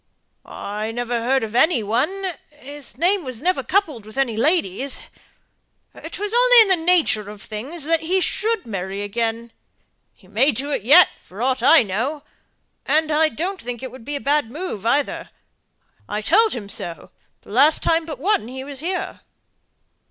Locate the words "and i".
12.83-13.29